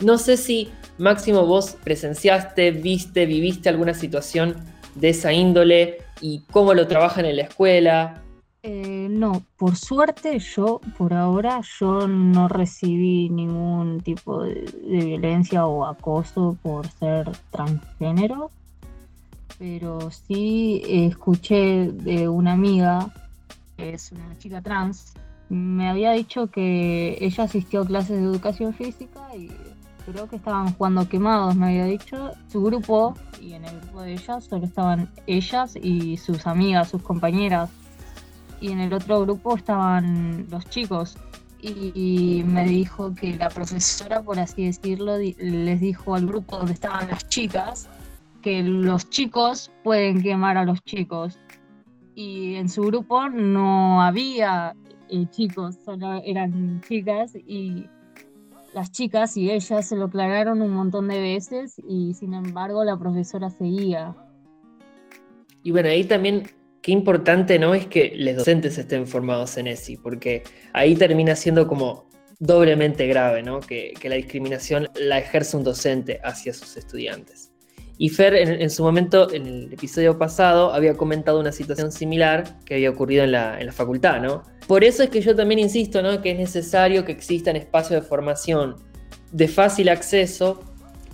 [0.00, 4.56] No sé si Máximo, vos presenciaste, viste, viviste alguna situación
[4.96, 8.22] de esa índole y cómo lo trabajan en la escuela.
[8.64, 15.86] Eh, no, por suerte yo, por ahora, yo no recibí ningún tipo de, violencia o
[15.86, 18.50] acoso por ser transgénero,
[19.58, 23.14] pero sí escuché de una amiga,
[23.76, 25.14] que es una chica trans,
[25.48, 29.50] me había dicho que ella asistió a clases de educación física y
[30.12, 32.32] creo que estaban jugando quemados, me había dicho.
[32.50, 37.02] Su grupo, y en el grupo de ellas solo estaban ellas y sus amigas, sus
[37.02, 37.70] compañeras.
[38.60, 41.16] Y en el otro grupo estaban los chicos.
[41.60, 47.08] Y me dijo que la profesora, por así decirlo, les dijo al grupo donde estaban
[47.08, 47.88] las chicas
[48.42, 51.38] que los chicos pueden quemar a los chicos.
[52.14, 54.74] Y en su grupo no había
[55.08, 57.86] eh, chicos, solo eran chicas y
[58.74, 62.98] las chicas y ellas se lo aclararon un montón de veces y sin embargo la
[62.98, 64.14] profesora seguía.
[65.62, 66.50] Y bueno, ahí también
[66.82, 71.66] qué importante no es que los docentes estén formados en ESI, porque ahí termina siendo
[71.66, 73.60] como doblemente grave, ¿no?
[73.60, 77.47] Que, que la discriminación la ejerce un docente hacia sus estudiantes.
[77.98, 82.60] Y Fer, en, en su momento, en el episodio pasado, había comentado una situación similar
[82.64, 84.44] que había ocurrido en la, en la facultad, ¿no?
[84.68, 86.22] Por eso es que yo también insisto, ¿no?
[86.22, 88.76] Que es necesario que existan espacios de formación
[89.32, 90.62] de fácil acceso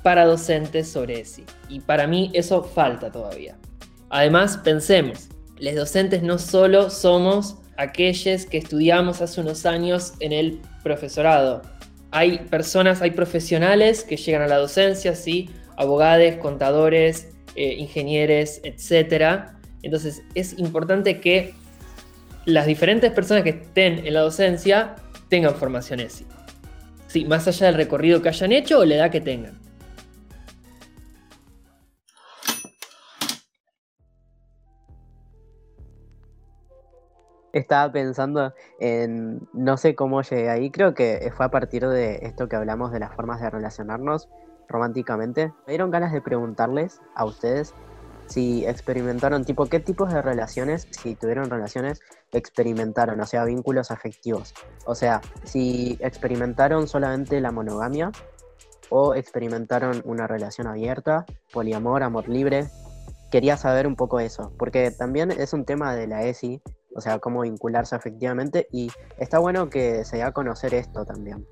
[0.03, 1.45] para docentes sobre ESI.
[1.71, 3.57] Y para mí eso falta todavía.
[4.11, 10.61] Además, pensemos, los docentes no solo somos aquellos que estudiamos hace unos años en el
[10.83, 11.63] profesorado.
[12.11, 19.51] Hay personas, hay profesionales que llegan a la docencia, sí, abogados, contadores, eh, ingenieros, etc.
[19.83, 21.55] Entonces es importante que
[22.47, 24.97] las diferentes personas que estén en la docencia
[25.29, 26.27] tengan formación ESI.
[27.07, 29.59] Sí, más allá del recorrido que hayan hecho o la edad que tengan.
[37.53, 42.49] Estaba pensando en, no sé cómo llegué ahí, creo que fue a partir de esto
[42.49, 44.29] que hablamos de las formas de relacionarnos
[44.69, 45.53] románticamente.
[45.67, 47.75] Me dieron ganas de preguntarles a ustedes
[48.27, 52.01] si experimentaron, tipo, qué tipos de relaciones, si tuvieron relaciones,
[52.33, 54.55] experimentaron, o sea, vínculos afectivos.
[54.87, 58.11] O sea, si experimentaron solamente la monogamia
[58.91, 62.69] o experimentaron una relación abierta, poliamor, amor libre.
[63.31, 66.63] Quería saber un poco eso, porque también es un tema de la ESI,
[66.95, 71.45] o sea, cómo vincularse afectivamente y está bueno que se dé a conocer esto también,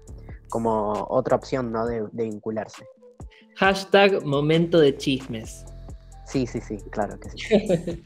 [0.49, 1.87] como otra opción, ¿no?
[1.87, 2.85] De, de vincularse.
[3.57, 5.65] Hashtag momento de chismes.
[6.27, 8.03] Sí, sí, sí, claro que sí.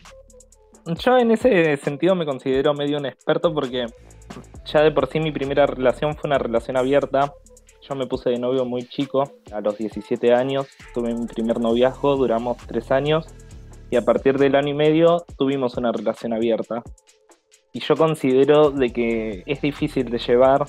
[1.04, 3.86] Yo en ese sentido me considero medio un experto porque
[4.64, 7.32] ya de por sí mi primera relación fue una relación abierta.
[7.88, 12.16] Yo me puse de novio muy chico, a los 17 años, tuve mi primer noviazgo,
[12.16, 13.26] duramos tres años
[13.90, 16.82] y a partir del año y medio tuvimos una relación abierta.
[17.72, 20.66] Y yo considero de que es difícil de llevar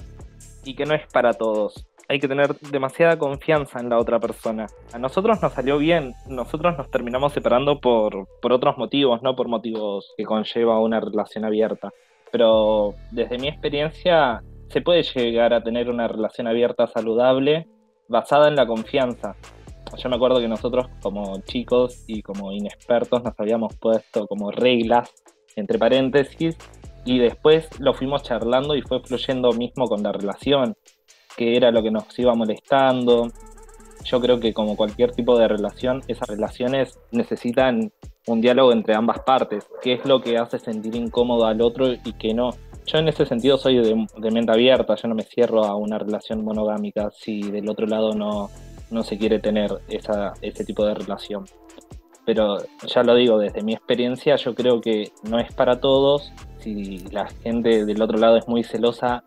[0.64, 1.88] y que no es para todos.
[2.10, 4.68] Hay que tener demasiada confianza en la otra persona.
[4.94, 9.50] A nosotros nos salió bien, nosotros nos terminamos separando por, por otros motivos, no por
[9.50, 11.92] motivos que conlleva una relación abierta.
[12.32, 17.68] Pero desde mi experiencia se puede llegar a tener una relación abierta saludable
[18.08, 19.36] basada en la confianza.
[19.98, 25.14] Yo me acuerdo que nosotros como chicos y como inexpertos nos habíamos puesto como reglas,
[25.56, 26.58] entre paréntesis,
[27.06, 30.76] y después lo fuimos charlando y fue fluyendo mismo con la relación,
[31.38, 33.32] que era lo que nos iba molestando.
[34.04, 37.92] Yo creo que como cualquier tipo de relación, esas relaciones necesitan
[38.28, 42.14] un diálogo entre ambas partes, qué es lo que hace sentir incómodo al otro y
[42.14, 42.50] que no.
[42.86, 45.98] Yo en ese sentido soy de, de mente abierta, yo no me cierro a una
[45.98, 48.50] relación monogámica si del otro lado no,
[48.90, 51.46] no se quiere tener esa, ese tipo de relación.
[52.26, 56.34] Pero ya lo digo, desde mi experiencia yo creo que no es para todos.
[56.60, 59.24] Si la gente del otro lado es muy celosa,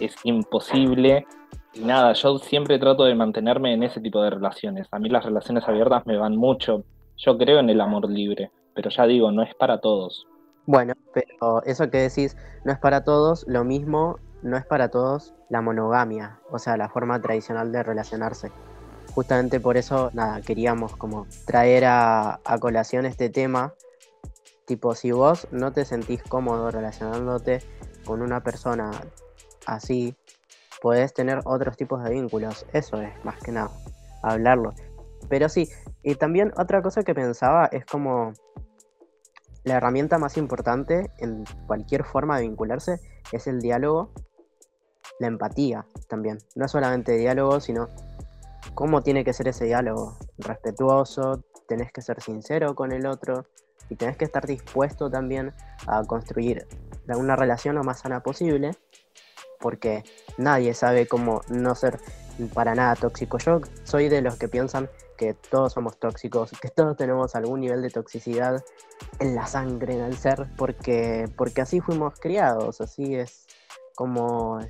[0.00, 1.26] es imposible.
[1.74, 4.88] Y nada, yo siempre trato de mantenerme en ese tipo de relaciones.
[4.90, 6.84] A mí las relaciones abiertas me van mucho.
[7.16, 10.26] Yo creo en el amor libre, pero ya digo, no es para todos.
[10.66, 15.34] Bueno, pero eso que decís no es para todos, lo mismo no es para todos
[15.48, 18.52] la monogamia, o sea, la forma tradicional de relacionarse.
[19.14, 23.74] Justamente por eso, nada, queríamos como traer a, a colación este tema.
[24.66, 27.62] Tipo, si vos no te sentís cómodo relacionándote
[28.04, 28.90] con una persona
[29.66, 30.14] así,
[30.80, 32.66] podés tener otros tipos de vínculos.
[32.72, 33.70] Eso es, más que nada,
[34.22, 34.74] hablarlo.
[35.28, 35.68] Pero sí,
[36.02, 38.32] y también otra cosa que pensaba es como
[39.64, 43.00] la herramienta más importante en cualquier forma de vincularse
[43.32, 44.12] es el diálogo,
[45.18, 46.38] la empatía también.
[46.54, 47.88] No solamente diálogo, sino
[48.74, 50.16] cómo tiene que ser ese diálogo.
[50.38, 53.44] Respetuoso, tenés que ser sincero con el otro
[53.90, 55.52] y tenés que estar dispuesto también
[55.86, 56.66] a construir
[57.08, 58.72] una relación lo más sana posible,
[59.58, 60.04] porque
[60.36, 61.98] nadie sabe cómo no ser
[62.54, 63.38] para nada tóxico.
[63.38, 67.82] Yo soy de los que piensan que todos somos tóxicos, que todos tenemos algún nivel
[67.82, 68.64] de toxicidad
[69.18, 73.46] en la sangre, en el ser, porque, porque así fuimos criados, así es
[73.96, 74.60] como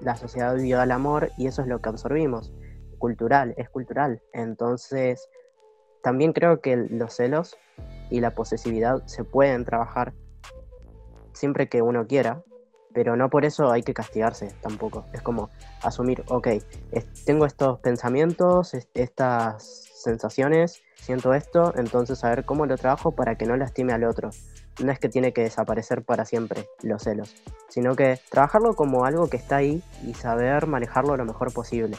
[0.00, 2.52] la sociedad vivió al amor y eso es lo que absorbimos.
[2.98, 4.20] cultural, es cultural.
[4.32, 5.28] Entonces,
[6.02, 7.56] también creo que los celos
[8.10, 10.14] y la posesividad se pueden trabajar
[11.32, 12.42] siempre que uno quiera,
[12.98, 15.04] pero no por eso hay que castigarse tampoco.
[15.12, 15.50] Es como
[15.84, 16.48] asumir, ok,
[17.24, 19.62] tengo estos pensamientos, estas
[19.94, 24.30] sensaciones, siento esto, entonces a ver cómo lo trabajo para que no lastime al otro.
[24.82, 27.36] No es que tiene que desaparecer para siempre los celos,
[27.68, 31.96] sino que trabajarlo como algo que está ahí y saber manejarlo lo mejor posible.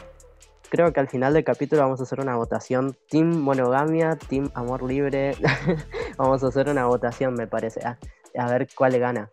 [0.68, 4.82] Creo que al final del capítulo vamos a hacer una votación Team Monogamia, Team Amor
[4.82, 5.32] Libre.
[6.18, 7.80] vamos a hacer una votación, me parece.
[7.86, 7.96] A,
[8.38, 9.30] a ver cuál gana.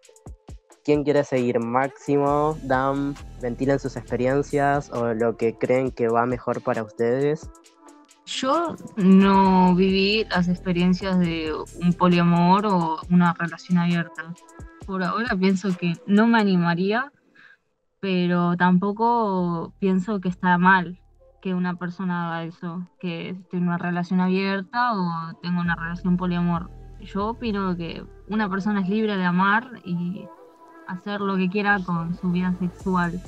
[0.87, 1.59] ¿Quién quiere seguir?
[1.59, 7.51] Máximo, Dam, ventilen sus experiencias o lo que creen que va mejor para ustedes.
[8.25, 14.33] Yo no viví las experiencias de un poliamor o una relación abierta.
[14.85, 17.11] Por ahora pienso que no me animaría,
[17.99, 21.01] pero tampoco pienso que está mal
[21.41, 26.15] que una persona haga eso, que esté en una relación abierta o tenga una relación
[26.15, 26.71] poliamor.
[27.01, 30.25] Yo opino que una persona es libre de amar y
[30.87, 33.21] hacer lo que quiera con su vida sexual.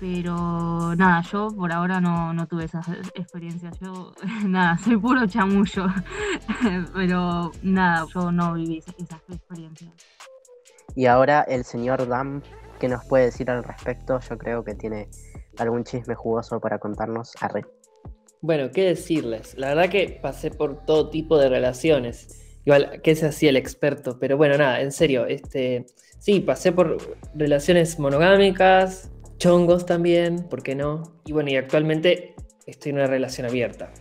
[0.00, 3.78] Pero nada, yo por ahora no, tuve esas experiencias.
[3.80, 4.12] Yo,
[4.46, 5.86] nada, soy puro chamullo.
[6.94, 9.92] Pero nada, yo no viví esas experiencias.
[10.96, 12.42] Y ahora el señor Dam,
[12.78, 14.20] ¿qué nos puede decir al respecto?
[14.20, 15.08] Yo creo que tiene
[15.58, 17.32] algún chisme jugoso para contarnos.
[17.40, 17.64] a red
[18.40, 19.56] Bueno, ¿qué decirles?
[19.56, 22.40] La verdad que pasé por todo tipo de relaciones.
[22.64, 24.18] Igual, ¿qué se hacía el experto?
[24.18, 25.86] Pero bueno, nada, en serio, este,
[26.24, 26.96] sí, pasé por
[27.34, 31.02] relaciones monogámicas, chongos también, ¿por qué no?
[31.26, 32.34] Y bueno, y actualmente
[32.64, 33.92] estoy en una relación abierta.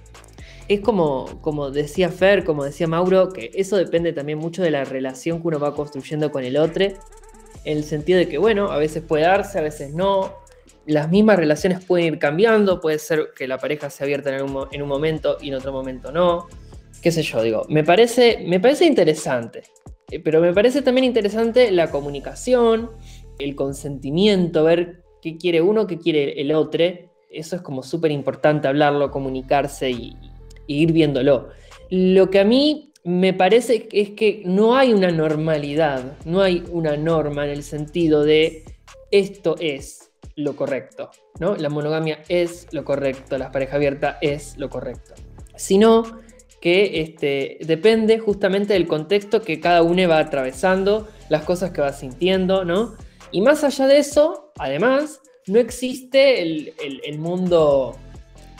[0.70, 4.86] Es como, como decía Fer, como decía Mauro, que eso depende también mucho de la
[4.86, 8.78] relación que uno va construyendo con el otro, en el sentido de que, bueno, a
[8.78, 10.34] veces puede darse, a veces no.
[10.86, 14.68] Las mismas relaciones pueden ir cambiando, puede ser que la pareja se abierta en un,
[14.72, 16.48] en un momento y en otro momento no.
[17.02, 19.64] Qué sé yo, digo, me parece, me parece interesante.
[20.14, 22.92] Eh, pero me parece también interesante la comunicación,
[23.40, 26.84] el consentimiento, ver qué quiere uno, qué quiere el otro.
[27.32, 30.16] Eso es como súper importante hablarlo, comunicarse y,
[30.68, 31.50] ir viéndolo.
[31.90, 36.96] Lo que a mí me parece es que no hay una normalidad, no hay una
[36.96, 38.64] norma en el sentido de
[39.10, 41.56] esto es lo correcto, ¿no?
[41.56, 45.14] La monogamia es lo correcto, la pareja abierta es lo correcto.
[45.56, 46.04] Sino
[46.64, 51.92] que este, depende justamente del contexto que cada uno va atravesando, las cosas que va
[51.92, 52.96] sintiendo, ¿no?
[53.34, 57.98] Y más allá de eso, además, no existe el, mundo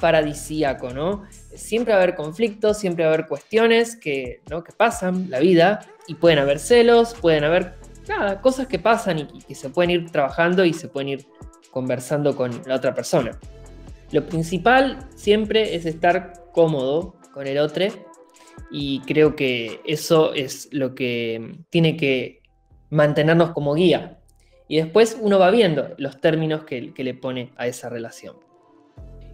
[0.02, 1.24] paradisíaco, ¿no?
[1.56, 4.66] Siempre va a haber conflictos, siempre va a haber cuestiones que, ¿no?
[4.66, 7.76] que pasan la vida y pueden haber celos, pueden haber
[8.10, 11.26] nada, cosas que pasan y que se pueden ir trabajando y se pueden ir
[11.72, 13.40] conversando con la otra persona.
[14.12, 17.86] Lo principal siempre es estar cómodo con el otro.
[18.72, 22.42] Y creo que eso es lo que tiene que
[22.90, 24.20] mantenernos como guía.
[24.68, 28.38] Y después uno va viendo los términos que, le pone a esa relación.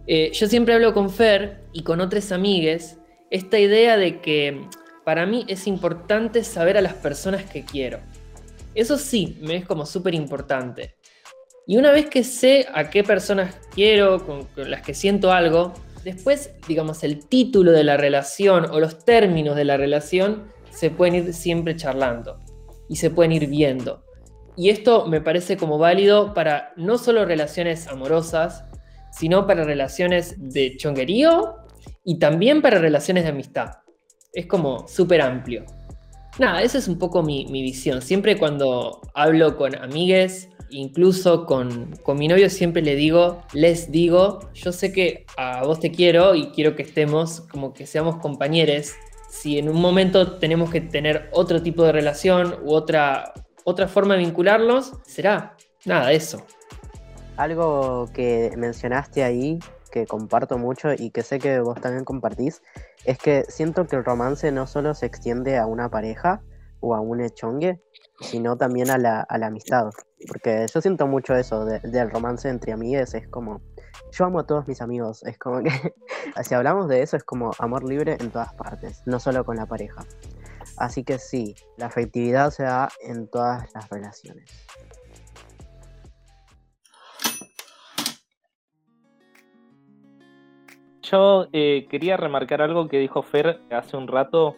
[0.06, 2.98] Eh, yo siempre hablo con Fer y con otras amigues
[3.30, 4.60] esta idea de que
[5.04, 8.00] para mí es importante saber a las personas que quiero.
[8.74, 10.96] Eso sí, me es como súper importante.
[11.66, 16.52] Y una vez que sé a qué personas quiero, con las que siento algo, Después,
[16.66, 21.34] digamos, el título de la relación o los términos de la relación se pueden ir
[21.34, 22.40] siempre charlando
[22.88, 24.04] y se pueden ir viendo.
[24.56, 28.64] Y esto me parece como válido para no solo relaciones amorosas,
[29.12, 31.56] sino para relaciones de chonguerío
[32.04, 33.70] y también para relaciones de amistad.
[34.32, 35.64] Es como súper amplio.
[36.38, 38.02] Nada, esa es un poco mi, mi visión.
[38.02, 44.72] Siempre cuando hablo con amigues incluso con, mi novio siempre le digo, les digo, yo
[44.72, 48.92] sé que a vos te quiero y quiero que estemos como que seamos compañeros.
[49.28, 53.32] Si en un momento tenemos que tener otro tipo de relación u otra,
[53.64, 56.42] otra forma de vincularlos, será nada, eso.
[57.36, 59.58] Algo que mencionaste ahí,
[59.90, 62.62] que comparto mucho y que sé que vos también compartís,
[63.04, 66.42] es que siento que el romance no solo se extiende a una pareja
[66.80, 67.80] o a un echongue,
[68.20, 69.90] sino también a la, amistad.
[70.26, 73.62] Porque yo siento mucho eso del romance entre amigues, es como,
[74.12, 75.70] yo amo a todos mis amigos, es como que,
[76.44, 79.66] si hablamos de eso, es como amor libre en todas partes, no solo con la
[79.66, 80.02] pareja.
[80.76, 84.50] Así que sí, la afectividad se da en todas las relaciones.
[91.10, 94.56] Yo eh, quería remarcar algo que dijo Fer hace un rato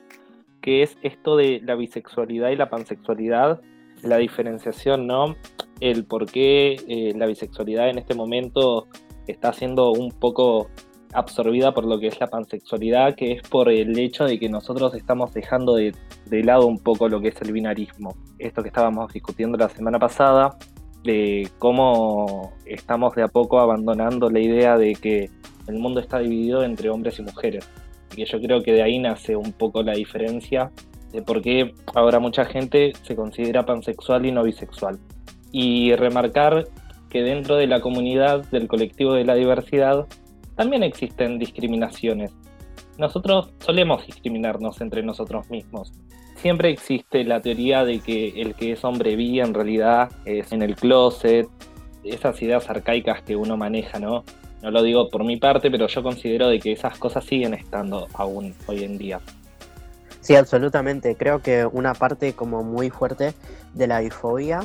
[0.60, 3.60] que es esto de la bisexualidad y la pansexualidad,
[4.02, 5.34] la diferenciación, ¿no?
[5.80, 8.86] El por qué eh, la bisexualidad en este momento
[9.26, 10.68] está siendo un poco
[11.14, 14.94] absorbida por lo que es la pansexualidad, que es por el hecho de que nosotros
[14.94, 15.94] estamos dejando de,
[16.26, 18.14] de lado un poco lo que es el binarismo.
[18.38, 20.56] Esto que estábamos discutiendo la semana pasada,
[21.02, 25.30] de cómo estamos de a poco abandonando la idea de que
[25.68, 27.68] el mundo está dividido entre hombres y mujeres.
[28.16, 30.70] Y yo creo que de ahí nace un poco la diferencia
[31.12, 34.98] de por qué ahora mucha gente se considera pansexual y no bisexual.
[35.50, 36.66] Y remarcar
[37.10, 40.06] que dentro de la comunidad del colectivo de la diversidad
[40.56, 42.32] también existen discriminaciones.
[42.98, 45.92] Nosotros solemos discriminarnos entre nosotros mismos.
[46.36, 50.62] Siempre existe la teoría de que el que es hombre bi en realidad es en
[50.62, 51.48] el closet,
[52.04, 54.24] esas ideas arcaicas que uno maneja, ¿no?
[54.62, 58.06] No lo digo por mi parte, pero yo considero de que esas cosas siguen estando
[58.14, 59.20] aún hoy en día.
[60.20, 61.16] Sí, absolutamente.
[61.16, 63.34] Creo que una parte como muy fuerte
[63.74, 64.60] de la bifobia,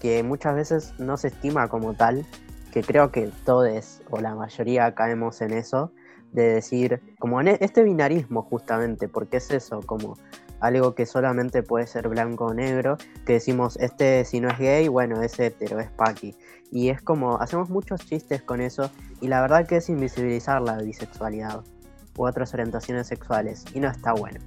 [0.00, 2.24] que muchas veces no se estima como tal,
[2.72, 5.90] que creo que todos o la mayoría caemos en eso,
[6.32, 10.16] de decir, como en este binarismo justamente, porque es eso, como
[10.64, 12.96] algo que solamente puede ser blanco o negro,
[13.26, 16.34] que decimos, este si no es gay, bueno, es hetero, es paqui.
[16.72, 18.90] Y es como, hacemos muchos chistes con eso,
[19.20, 21.62] y la verdad que es invisibilizar la bisexualidad
[22.16, 24.40] u otras orientaciones sexuales, y no está bueno.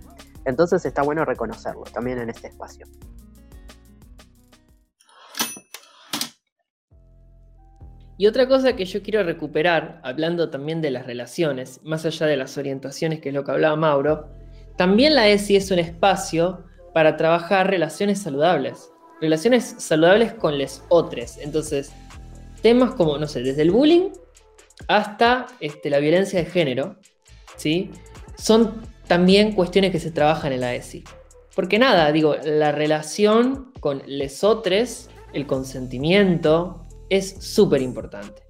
[0.46, 2.88] Entonces está bueno reconocerlo también en este espacio.
[8.18, 12.38] Y otra cosa que yo quiero recuperar, hablando también de las relaciones, más allá de
[12.38, 14.30] las orientaciones, que es lo que hablaba Mauro,
[14.78, 16.64] también la ESI es un espacio
[16.94, 18.92] para trabajar relaciones saludables.
[19.20, 21.38] Relaciones saludables con les otros.
[21.40, 21.92] Entonces,
[22.62, 24.10] temas como, no sé, desde el bullying
[24.88, 26.96] hasta este, la violencia de género,
[27.56, 27.92] ¿sí?
[28.38, 31.04] Son también cuestiones que se trabajan en la ESI.
[31.56, 38.44] Porque nada, digo, la relación con les otros, el consentimiento, es súper importante.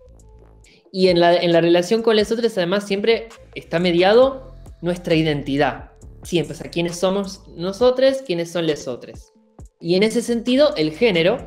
[0.91, 5.91] Y en la, en la, relación con los otros, además, siempre está mediado nuestra identidad.
[6.23, 9.33] Siempre, o sea, quiénes somos nosotros, quiénes son los otros.
[9.79, 11.37] Y en ese sentido, el género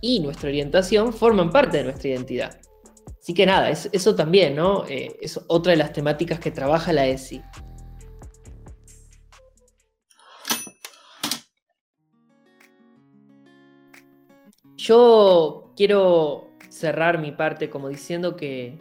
[0.00, 2.60] y nuestra orientación forman parte de nuestra identidad.
[3.20, 4.86] Así que nada, es, eso también, ¿no?
[4.86, 7.42] Eh, es otra de las temáticas que trabaja la ESI.
[14.76, 18.78] Yo quiero cerrar mi parte como diciendo que,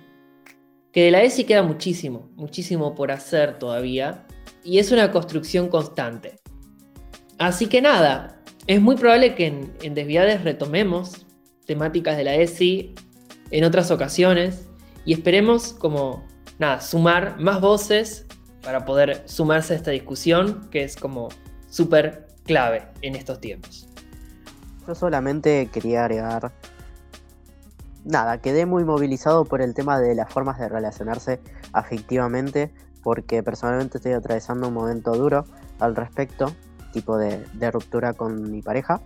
[0.93, 4.25] que de la ESI queda muchísimo, muchísimo por hacer todavía,
[4.67, 6.41] y es una construcción constante.
[7.37, 11.25] Así que nada, es muy probable que en, Desviades retomemos
[11.65, 12.93] temáticas de la ESI
[13.51, 14.67] en otras ocasiones
[15.05, 16.27] y esperemos como,
[16.59, 18.25] nada, sumar más voces
[18.61, 21.29] para poder sumarse a esta discusión que es como
[21.69, 23.87] súper clave en estos tiempos.
[24.85, 26.51] Yo solamente quería agregar
[28.03, 31.39] nada, quedé muy movilizado por el tema de las formas de relacionarse
[31.71, 32.73] afectivamente,
[33.07, 35.45] porque personalmente estoy atravesando un momento duro
[35.79, 36.53] al respecto,
[36.91, 38.99] tipo de, de ruptura con mi pareja.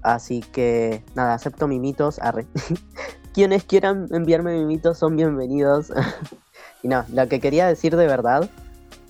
[0.00, 2.18] Así que nada, acepto mimitos.
[2.18, 2.46] Arre.
[3.34, 5.92] Quienes quieran enviarme mimitos son bienvenidos.
[6.82, 8.48] y no, lo que quería decir de verdad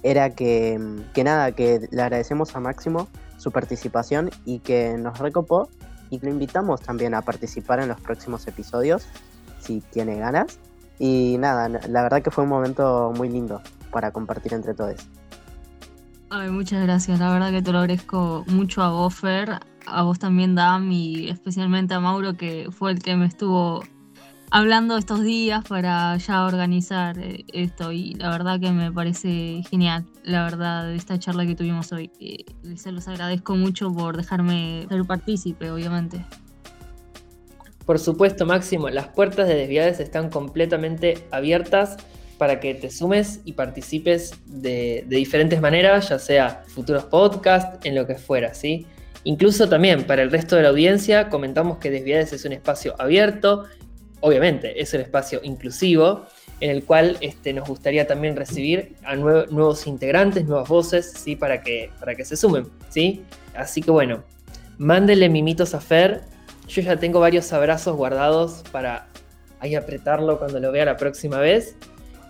[0.03, 0.77] era que,
[1.15, 3.07] que nada, que le agradecemos a Máximo
[3.39, 5.69] su participación y que nos recopó
[6.11, 9.07] y lo invitamos también a participar en los próximos episodios
[9.61, 10.59] si tiene ganas.
[10.99, 13.63] Y nada, la verdad que fue un momento muy lindo
[13.93, 15.07] para compartir entre todos.
[16.31, 20.19] Ay, muchas gracias, la verdad que te lo agradezco mucho a vos, Fer, a vos
[20.19, 23.85] también, Dam, y especialmente a Mauro, que fue el que me estuvo
[24.51, 30.07] hablando estos días para ya organizar eh, esto, y la verdad que me parece genial,
[30.25, 32.11] la verdad, esta charla que tuvimos hoy.
[32.77, 36.25] se los agradezco mucho por dejarme ser partícipe, obviamente.
[37.85, 41.99] Por supuesto, Máximo, las puertas de Desviades están completamente abiertas
[42.43, 48.05] para que te sumes y participes de, diferentes maneras, ya sea futuros podcasts, en lo
[48.05, 48.85] que fuera, ¿sí?
[49.23, 53.67] Incluso también para el resto de la audiencia comentamos que Desviades es un espacio abierto,
[54.19, 56.27] obviamente es un espacio inclusivo,
[56.59, 61.37] en el cual este, nos gustaría también recibir a nuevos integrantes, nuevas voces, ¿sí?
[61.37, 63.23] Para que, para que se sumen, ¿sí?
[63.55, 64.25] Así que bueno,
[64.79, 66.23] mándenle mimitos a Fer,
[66.67, 69.07] yo ya tengo varios abrazos guardados para
[69.61, 71.77] ahí apretarlo cuando lo vea la próxima vez.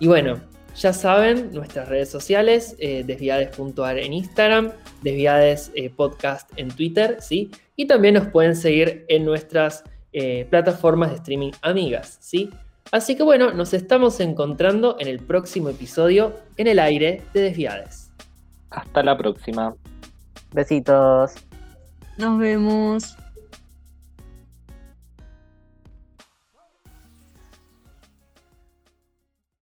[0.03, 0.41] Y bueno,
[0.75, 7.51] ya saben, nuestras redes sociales, eh, desviades.ar en Instagram, desviades eh, podcast en Twitter, ¿sí?
[7.77, 12.49] Y también nos pueden seguir en nuestras eh, plataformas de streaming amigas, ¿sí?
[12.91, 18.11] Así que bueno, nos estamos encontrando en el próximo episodio en el aire de Desviades.
[18.71, 19.73] Hasta la próxima.
[20.51, 21.35] Besitos.
[22.17, 23.15] Nos vemos.